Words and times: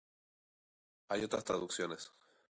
Hay 1.09 1.23
otras 1.23 1.43
traducciones. 1.43 2.11